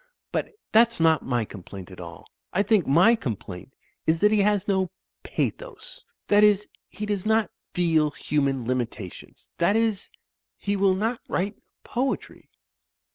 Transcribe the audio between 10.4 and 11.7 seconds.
he will not write